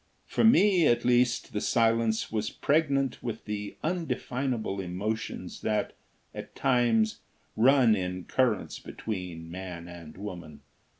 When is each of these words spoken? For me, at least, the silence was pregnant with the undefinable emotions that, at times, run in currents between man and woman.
For 0.25 0.43
me, 0.43 0.87
at 0.87 1.05
least, 1.05 1.53
the 1.53 1.61
silence 1.61 2.31
was 2.31 2.49
pregnant 2.49 3.21
with 3.21 3.45
the 3.45 3.77
undefinable 3.83 4.79
emotions 4.81 5.61
that, 5.61 5.93
at 6.33 6.55
times, 6.55 7.19
run 7.55 7.95
in 7.95 8.23
currents 8.23 8.79
between 8.79 9.51
man 9.51 9.87
and 9.87 10.17
woman. 10.17 10.61